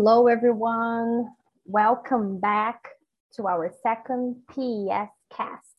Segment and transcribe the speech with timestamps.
[0.00, 1.26] Hello, everyone.
[1.64, 2.88] Welcome back
[3.34, 5.76] to our second PES Cast,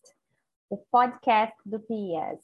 [0.70, 2.44] o podcast do PES.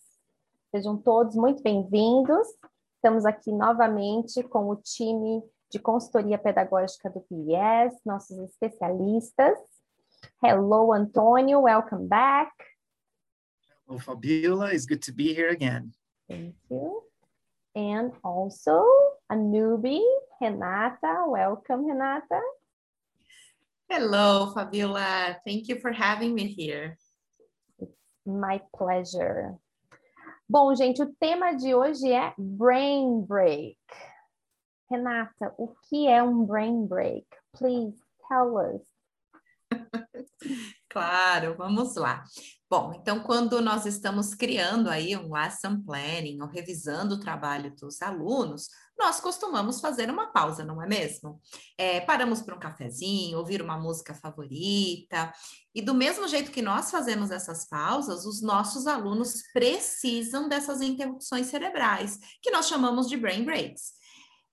[0.71, 2.48] Sejam todos muito bem-vindos.
[2.96, 9.57] Estamos aqui novamente com o time de consultoria pedagógica do PES, nossos especialistas.
[10.42, 11.64] Hello, Antônio.
[11.64, 12.54] Welcome back.
[13.86, 14.73] Hello, Fabiola.
[14.73, 15.92] It's good to be here again.
[16.30, 17.03] Thank you.
[17.76, 18.81] And also
[19.30, 19.99] a newbie,
[20.45, 21.26] Renata.
[21.26, 22.40] Welcome, Renata.
[23.90, 25.38] Hello, Fabiola.
[25.44, 26.98] Thank you for having me here.
[27.80, 27.91] It's
[28.27, 29.55] my pleasure.
[30.48, 33.80] Bom, gente, o tema de hoje é brain break.
[34.88, 37.26] Renata, o que é um brain break?
[37.57, 37.98] Please
[38.30, 38.85] tell us.
[40.90, 42.23] claro, vamos lá.
[42.77, 48.01] Bom, então quando nós estamos criando aí um lesson planning ou revisando o trabalho dos
[48.01, 48.67] alunos,
[48.99, 51.40] nós costumamos fazer uma pausa, não é mesmo?
[51.77, 55.34] É, paramos para um cafezinho, ouvir uma música favorita,
[55.73, 61.45] e do mesmo jeito que nós fazemos essas pausas, os nossos alunos precisam dessas interrupções
[61.45, 63.93] cerebrais, que nós chamamos de brain breaks.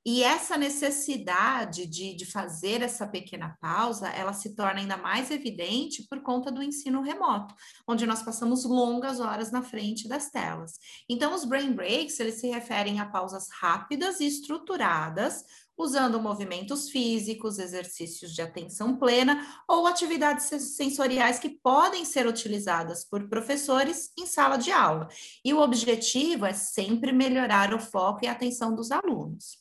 [0.05, 6.03] E essa necessidade de, de fazer essa pequena pausa, ela se torna ainda mais evidente
[6.09, 7.55] por conta do ensino remoto,
[7.87, 10.73] onde nós passamos longas horas na frente das telas.
[11.09, 15.45] Então, os brain breaks, eles se referem a pausas rápidas e estruturadas,
[15.79, 23.29] usando movimentos físicos, exercícios de atenção plena ou atividades sensoriais que podem ser utilizadas por
[23.29, 25.09] professores em sala de aula.
[25.45, 29.59] E o objetivo é sempre melhorar o foco e a atenção dos alunos.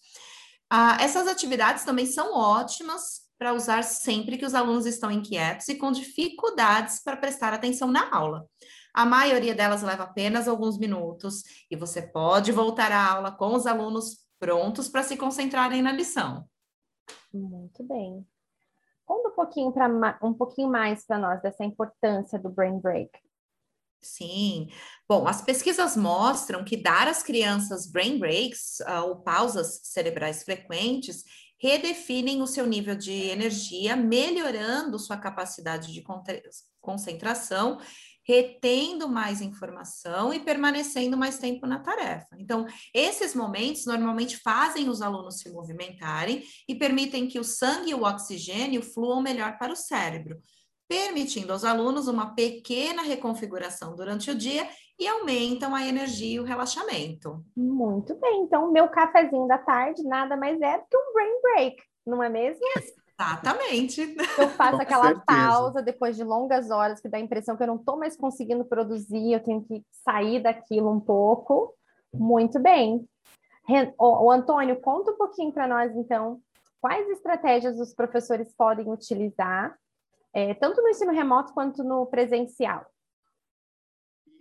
[0.73, 5.75] Ah, essas atividades também são ótimas para usar sempre que os alunos estão inquietos e
[5.75, 8.47] com dificuldades para prestar atenção na aula.
[8.93, 13.67] A maioria delas leva apenas alguns minutos e você pode voltar à aula com os
[13.67, 16.45] alunos prontos para se concentrarem na lição.
[17.33, 18.25] Muito bem.
[19.05, 23.11] Conta um pouquinho, pra, um pouquinho mais para nós dessa importância do brain break.
[24.01, 24.67] Sim.
[25.07, 31.23] Bom, as pesquisas mostram que dar às crianças brain breaks uh, ou pausas cerebrais frequentes
[31.59, 36.03] redefinem o seu nível de energia, melhorando sua capacidade de
[36.81, 37.79] concentração,
[38.23, 42.35] retendo mais informação e permanecendo mais tempo na tarefa.
[42.39, 47.95] Então, esses momentos normalmente fazem os alunos se movimentarem e permitem que o sangue e
[47.95, 50.41] o oxigênio fluam melhor para o cérebro
[50.91, 54.67] permitindo aos alunos uma pequena reconfiguração durante o dia
[54.99, 57.41] e aumentam a energia e o relaxamento.
[57.55, 61.83] Muito bem, então meu cafezinho da tarde nada mais é do que um brain break,
[62.05, 62.59] não é mesmo?
[63.17, 64.01] Exatamente.
[64.37, 65.23] Eu faço Com aquela certeza.
[65.25, 68.65] pausa depois de longas horas que dá a impressão que eu não estou mais conseguindo
[68.65, 71.73] produzir, eu tenho que sair daquilo um pouco.
[72.13, 73.07] Muito bem.
[73.97, 76.41] O, Antônio, conta um pouquinho para nós, então,
[76.81, 79.79] quais estratégias os professores podem utilizar
[80.33, 82.85] é, tanto no ensino remoto quanto no presencial?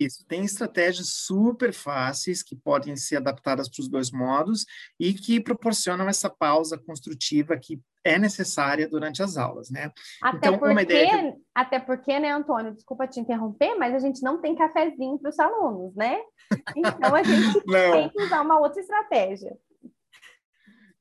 [0.00, 4.64] Isso, tem estratégias super fáceis que podem ser adaptadas para os dois modos
[4.98, 9.92] e que proporcionam essa pausa construtiva que é necessária durante as aulas, né?
[10.22, 11.38] Até então, porque, uma ideia que...
[11.54, 15.38] até porque, né, Antônio, desculpa te interromper, mas a gente não tem cafezinho para os
[15.38, 16.18] alunos, né?
[16.74, 19.54] Então a gente tem que usar uma outra estratégia.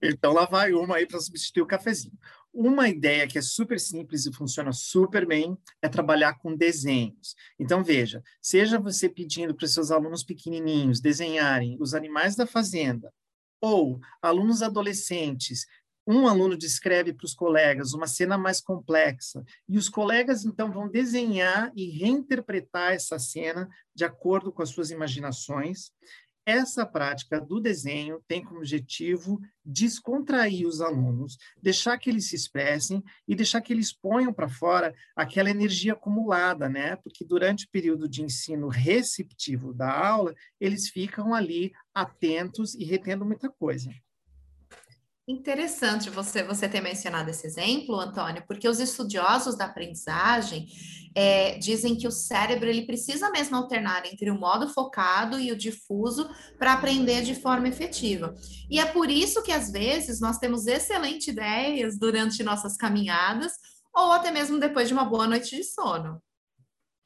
[0.02, 2.14] Então lá vai uma aí para substituir o cafezinho.
[2.54, 7.36] Uma ideia que é super simples e funciona super bem é trabalhar com desenhos.
[7.60, 13.14] Então, veja, seja você pedindo para seus alunos pequenininhos desenharem os animais da fazenda,
[13.62, 15.66] ou alunos adolescentes
[16.12, 20.90] um aluno descreve para os colegas uma cena mais complexa e os colegas então vão
[20.90, 25.92] desenhar e reinterpretar essa cena de acordo com as suas imaginações.
[26.50, 33.04] Essa prática do desenho tem como objetivo descontrair os alunos, deixar que eles se expressem
[33.28, 36.96] e deixar que eles ponham para fora aquela energia acumulada, né?
[36.96, 43.24] Porque durante o período de ensino receptivo da aula, eles ficam ali atentos e retendo
[43.24, 43.92] muita coisa.
[45.30, 50.66] Interessante você, você ter mencionado esse exemplo, Antônio, porque os estudiosos da aprendizagem
[51.14, 55.56] é, dizem que o cérebro ele precisa mesmo alternar entre o modo focado e o
[55.56, 56.28] difuso
[56.58, 58.34] para aprender de forma efetiva.
[58.72, 63.54] E é por isso que, às vezes, nós temos excelentes ideias durante nossas caminhadas
[63.94, 66.20] ou até mesmo depois de uma boa noite de sono.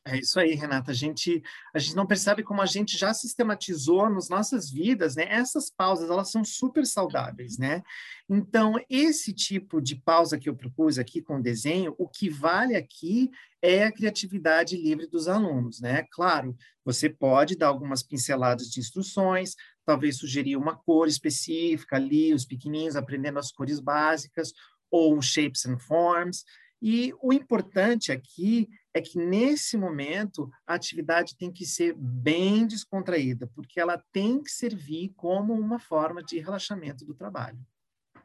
[0.06, 0.92] É isso aí, Renata.
[0.92, 1.42] A gente,
[1.74, 5.26] a gente não percebe como a gente já sistematizou nas nossas vidas, né?
[5.30, 7.82] Essas pausas, elas são super saudáveis, né?
[8.30, 12.76] Então, esse tipo de pausa que eu propus aqui com o desenho, o que vale
[12.76, 16.06] aqui é a criatividade livre dos alunos, né?
[16.12, 16.54] Claro,
[16.84, 22.98] você pode dar algumas pinceladas de instruções, talvez sugerir uma cor específica ali, os pequenininhos
[22.98, 24.52] aprendendo as cores básicas,
[24.92, 26.44] ou Shapes and Forms.
[26.86, 33.50] E o importante aqui é que, nesse momento, a atividade tem que ser bem descontraída,
[33.56, 37.58] porque ela tem que servir como uma forma de relaxamento do trabalho.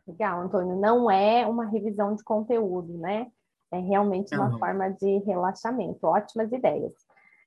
[0.04, 0.74] Legal, Antônio.
[0.74, 3.30] Não é uma revisão de conteúdo, né?
[3.70, 4.58] É realmente uma Não.
[4.58, 6.04] forma de relaxamento.
[6.04, 6.94] Ótimas ideias.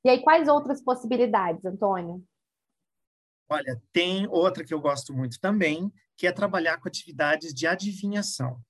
[0.05, 2.23] E aí, quais outras possibilidades, Antônio?
[3.49, 8.61] Olha, tem outra que eu gosto muito também, que é trabalhar com atividades de adivinhação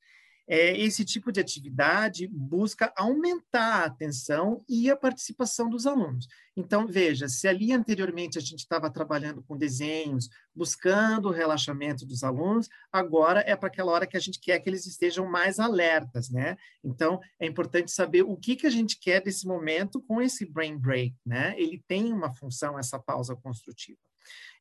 [0.52, 6.28] é, esse tipo de atividade busca aumentar a atenção e a participação dos alunos.
[6.58, 12.22] Então, veja, se ali anteriormente a gente estava trabalhando com desenhos, buscando o relaxamento dos
[12.22, 16.30] alunos, agora é para aquela hora que a gente quer que eles estejam mais alertas,
[16.30, 16.58] né?
[16.84, 20.78] Então, é importante saber o que, que a gente quer desse momento com esse brain
[20.78, 21.56] break, né?
[21.58, 24.00] Ele tem uma função, essa pausa construtiva.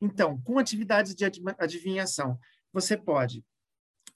[0.01, 1.25] Então, com atividades de
[1.59, 2.39] adivinhação,
[2.71, 3.43] você pode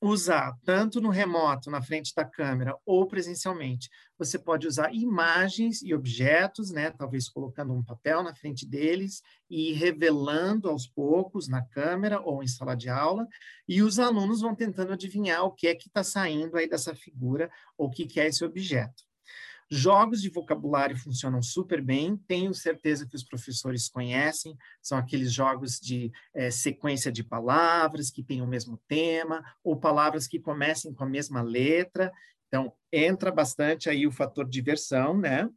[0.07, 3.89] usar tanto no remoto, na frente da câmera, ou presencialmente.
[4.17, 6.91] Você pode usar imagens e objetos, né?
[6.91, 12.47] Talvez colocando um papel na frente deles e revelando aos poucos na câmera ou em
[12.47, 13.27] sala de aula,
[13.67, 17.49] e os alunos vão tentando adivinhar o que é que está saindo aí dessa figura
[17.77, 19.03] ou o que, que é esse objeto.
[19.69, 25.79] Jogos de vocabulário funcionam super bem, tenho certeza que os professores conhecem, são aqueles jogos
[25.79, 31.03] de é, sequência de palavras que têm o mesmo tema, ou palavras que comecem com
[31.03, 32.11] a mesma letra.
[32.47, 35.49] Então, entra bastante aí o fator diversão, né?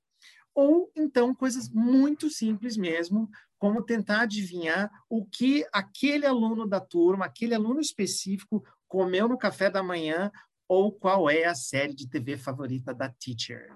[0.54, 3.28] Ou então coisas muito simples mesmo,
[3.58, 9.68] como tentar adivinhar o que aquele aluno da turma, aquele aluno específico comeu no café
[9.70, 10.32] da manhã
[10.66, 13.68] ou qual é a série de TV favorita da teacher.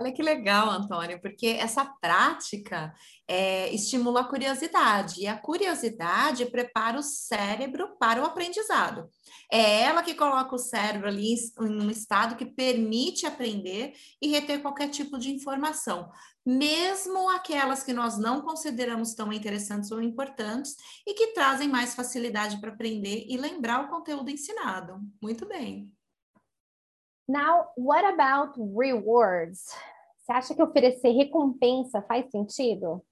[0.00, 2.94] Olha que legal, Antônio, porque essa prática
[3.26, 9.10] é, estimula a curiosidade, e a curiosidade prepara o cérebro para o aprendizado.
[9.50, 13.92] É ela que coloca o cérebro ali em um estado que permite aprender
[14.22, 16.08] e reter qualquer tipo de informação,
[16.46, 22.60] mesmo aquelas que nós não consideramos tão interessantes ou importantes e que trazem mais facilidade
[22.60, 25.00] para aprender e lembrar o conteúdo ensinado.
[25.20, 25.92] Muito bem.
[27.28, 29.66] Now, what about rewards?
[30.16, 33.04] Você acha que oferecer recompensa faz sentido?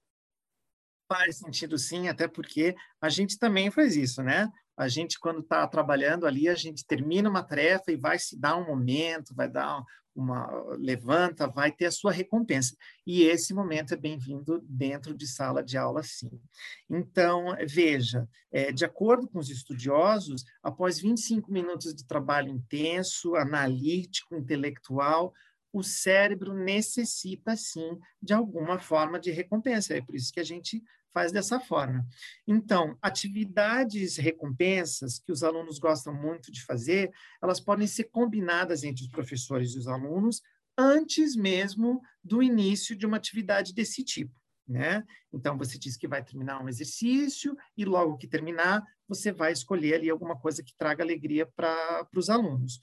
[1.07, 4.51] Faz sentido sim, até porque a gente também faz isso, né?
[4.77, 8.55] A gente, quando está trabalhando ali, a gente termina uma tarefa e vai se dar
[8.55, 9.83] um momento, vai dar
[10.15, 10.47] uma.
[10.77, 12.77] levanta, vai ter a sua recompensa.
[13.05, 16.39] E esse momento é bem-vindo dentro de sala de aula, sim.
[16.87, 24.35] Então, veja, é, de acordo com os estudiosos, após 25 minutos de trabalho intenso, analítico,
[24.35, 25.33] intelectual,
[25.73, 29.95] o cérebro necessita, sim, de alguma forma de recompensa.
[29.95, 30.83] É por isso que a gente
[31.17, 32.05] faz dessa forma.
[32.45, 37.11] Então, atividades recompensas que os alunos gostam muito de fazer,
[37.41, 40.43] elas podem ser combinadas entre os professores e os alunos
[40.77, 44.31] antes mesmo do início de uma atividade desse tipo.
[44.67, 45.03] Né?
[45.33, 49.95] Então, você diz que vai terminar um exercício e logo que terminar, você vai escolher
[49.95, 52.79] ali alguma coisa que traga alegria para os alunos.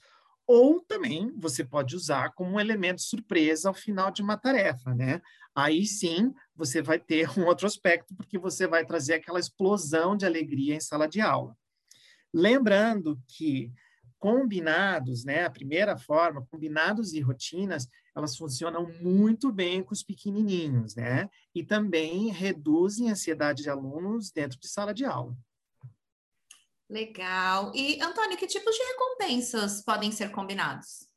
[0.47, 5.21] Ou também você pode usar como um elemento surpresa ao final de uma tarefa, né?
[5.55, 10.25] Aí sim você vai ter um outro aspecto, porque você vai trazer aquela explosão de
[10.25, 11.55] alegria em sala de aula.
[12.33, 13.71] Lembrando que
[14.19, 20.95] combinados, né, a primeira forma, combinados e rotinas, elas funcionam muito bem com os pequenininhos,
[20.95, 21.29] né?
[21.53, 25.37] E também reduzem a ansiedade de alunos dentro de sala de aula.
[26.89, 27.71] Legal.
[27.73, 31.07] E, Antônio, que tipos de recompensas podem ser combinados?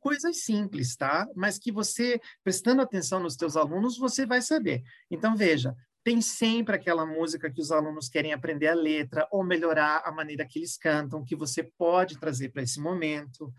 [0.00, 1.28] Coisas simples, tá?
[1.36, 4.82] Mas que você, prestando atenção nos teus alunos, você vai saber.
[5.08, 10.02] Então, veja, tem sempre aquela música que os alunos querem aprender a letra ou melhorar
[10.04, 13.52] a maneira que eles cantam, que você pode trazer para esse momento.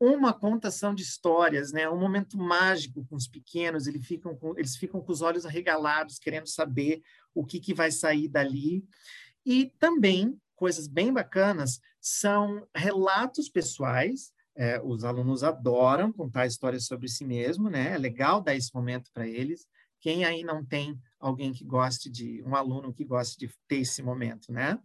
[0.00, 1.88] Uma contação de histórias, né?
[1.90, 6.18] Um momento mágico com os pequenos, eles ficam com, eles ficam com os olhos arregalados,
[6.18, 7.02] querendo saber
[7.34, 8.82] o que, que vai sair dali.
[9.44, 14.32] E também coisas bem bacanas são relatos pessoais.
[14.56, 17.94] É, os alunos adoram contar histórias sobre si mesmo, né?
[17.94, 19.66] É legal dar esse momento para eles.
[20.00, 24.04] Quem aí não tem alguém que goste de, um aluno que goste de ter esse
[24.04, 24.78] momento, né?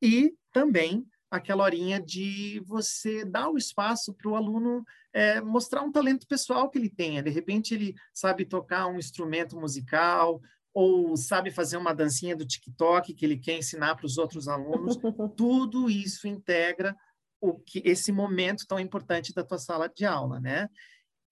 [0.00, 4.82] E também aquela horinha de você dar o espaço para o aluno
[5.12, 7.22] é, mostrar um talento pessoal que ele tenha.
[7.22, 10.40] De repente, ele sabe tocar um instrumento musical,
[10.76, 14.98] ou sabe fazer uma dancinha do TikTok que ele quer ensinar para os outros alunos,
[15.34, 16.94] tudo isso integra
[17.40, 20.68] o que esse momento tão importante da tua sala de aula, né?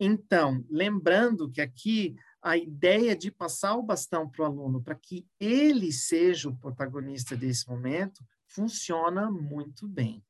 [0.00, 5.26] Então, lembrando que aqui a ideia de passar o bastão para o aluno para que
[5.38, 10.24] ele seja o protagonista desse momento funciona muito bem.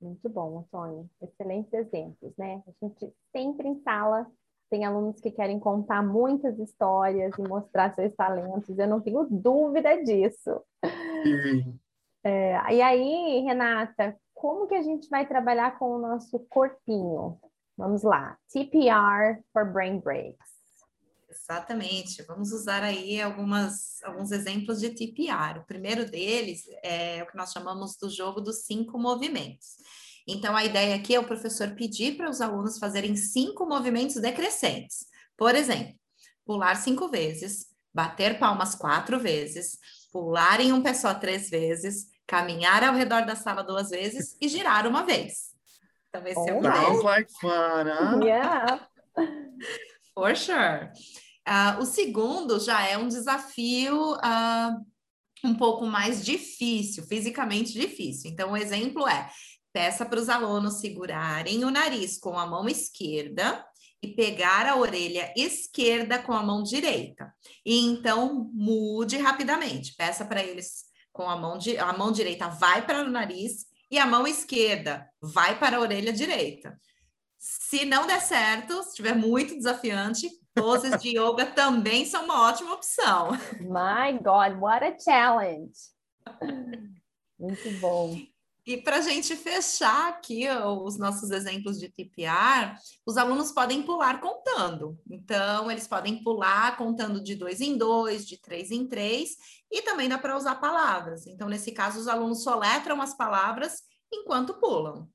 [0.00, 1.10] Muito bom, Antônio.
[1.20, 2.62] Excelentes exemplos, né?
[2.66, 4.26] A gente sempre em sala
[4.70, 8.78] tem alunos que querem contar muitas histórias e mostrar seus talentos.
[8.78, 10.62] Eu não tenho dúvida disso.
[11.24, 11.78] Sim.
[12.22, 17.38] É, e aí, Renata, como que a gente vai trabalhar com o nosso corpinho?
[17.76, 18.38] Vamos lá.
[18.52, 20.60] TPR for brain breaks.
[21.28, 22.22] Exatamente.
[22.22, 25.60] Vamos usar aí algumas, alguns exemplos de TPR.
[25.60, 29.76] O primeiro deles é o que nós chamamos do jogo dos cinco movimentos.
[30.32, 35.06] Então, a ideia aqui é o professor pedir para os alunos fazerem cinco movimentos decrescentes.
[35.36, 35.94] Por exemplo,
[36.44, 39.78] pular cinco vezes, bater palmas quatro vezes,
[40.12, 44.48] pular em um pé só três vezes, caminhar ao redor da sala duas vezes e
[44.48, 45.50] girar uma vez.
[46.12, 48.24] Talvez seja um Sounds like fun, huh?
[48.24, 48.88] Yeah.
[50.14, 50.90] For sure.
[51.48, 54.84] Uh, o segundo já é um desafio uh,
[55.44, 58.30] um pouco mais difícil, fisicamente difícil.
[58.30, 59.30] Então, o exemplo é
[59.72, 63.64] Peça para os alunos segurarem o nariz com a mão esquerda
[64.02, 67.32] e pegar a orelha esquerda com a mão direita.
[67.64, 69.94] E então mude rapidamente.
[69.94, 74.06] Peça para eles com a mão a mão direita vai para o nariz e a
[74.06, 76.78] mão esquerda vai para a orelha direita.
[77.38, 82.74] Se não der certo, se estiver muito desafiante, poses de yoga também são uma ótima
[82.74, 83.30] opção.
[83.60, 85.72] My God, what a challenge!
[87.38, 88.16] Muito bom.
[88.66, 92.74] E para a gente fechar aqui os nossos exemplos de TPR,
[93.06, 94.98] os alunos podem pular contando.
[95.10, 99.36] Então, eles podem pular contando de dois em dois, de três em três,
[99.70, 101.26] e também dá para usar palavras.
[101.26, 105.08] Então, nesse caso, os alunos soletram as palavras enquanto pulam.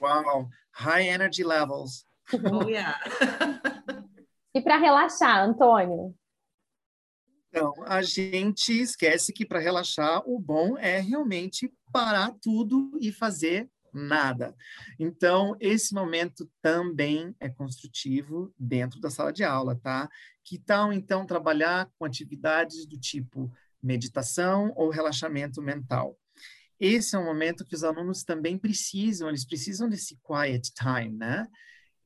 [0.00, 2.06] Wow, high energy levels.
[2.52, 2.98] Oh, yeah.
[4.54, 6.14] e para relaxar, Antônio?
[7.56, 13.66] Então, a gente esquece que para relaxar, o bom é realmente parar tudo e fazer
[13.94, 14.54] nada.
[14.98, 20.06] Então, esse momento também é construtivo dentro da sala de aula, tá?
[20.44, 23.50] Que tal, então, trabalhar com atividades do tipo
[23.82, 26.14] meditação ou relaxamento mental?
[26.78, 31.48] Esse é um momento que os alunos também precisam, eles precisam desse quiet time, né?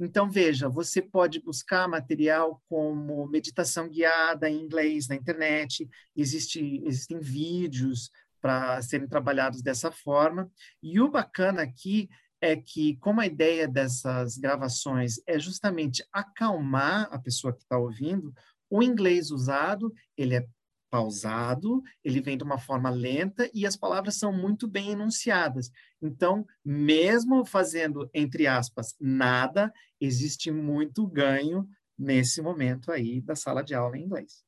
[0.01, 7.21] Então, veja, você pode buscar material como meditação guiada em inglês na internet, existe, existem
[7.21, 10.51] vídeos para serem trabalhados dessa forma.
[10.83, 12.09] E o bacana aqui
[12.41, 18.33] é que, como a ideia dessas gravações é justamente acalmar a pessoa que está ouvindo,
[18.71, 20.47] o inglês usado, ele é
[20.91, 25.71] pausado, ele vem de uma forma lenta e as palavras são muito bem enunciadas.
[26.03, 33.75] Então, mesmo fazendo, entre aspas, nada, existe muito ganho nesse momento aí da sala de
[33.75, 34.45] aula em inglês.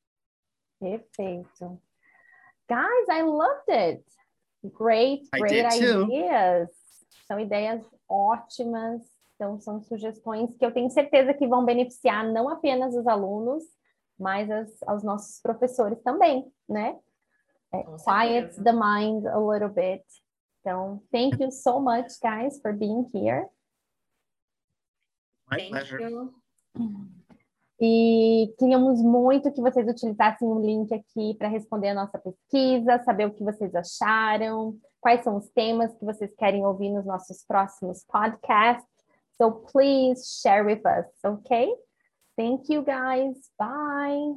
[0.79, 1.81] Perfeito.
[2.67, 4.03] Guys, I loved it.
[4.77, 6.69] Great, great ideas.
[7.27, 9.01] São ideias ótimas.
[9.35, 13.63] Então, são sugestões que eu tenho certeza que vão beneficiar não apenas os alunos,
[14.23, 16.97] mas as, aos nossos professores também, né?
[17.73, 20.03] É, quiet the mind a little bit.
[20.61, 23.47] Então, thank you so much, guys, for being here.
[25.51, 26.01] My thank pleasure.
[26.01, 26.33] You.
[27.81, 33.25] E queríamos muito que vocês utilizassem o link aqui para responder a nossa pesquisa, saber
[33.25, 38.05] o que vocês acharam, quais são os temas que vocês querem ouvir nos nossos próximos
[38.05, 38.87] podcasts.
[39.37, 41.75] So please share with us, okay?
[42.37, 43.49] Thank you guys.
[43.57, 44.33] Bye.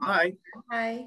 [0.00, 0.34] Bye.
[0.68, 1.06] Bye.